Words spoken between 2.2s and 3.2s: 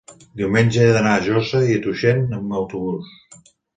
amb autobús.